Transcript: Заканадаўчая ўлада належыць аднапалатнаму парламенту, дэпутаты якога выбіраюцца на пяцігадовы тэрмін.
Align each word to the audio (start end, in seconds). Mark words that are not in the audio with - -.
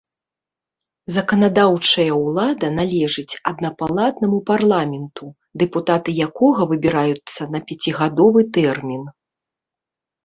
Заканадаўчая 1.15 2.05
ўлада 2.25 2.67
належыць 2.79 3.39
аднапалатнаму 3.51 4.39
парламенту, 4.49 5.25
дэпутаты 5.63 6.09
якога 6.31 6.61
выбіраюцца 6.73 7.41
на 7.57 7.65
пяцігадовы 7.69 8.39
тэрмін. 8.57 9.03